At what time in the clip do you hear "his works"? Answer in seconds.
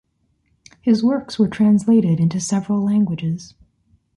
0.81-1.37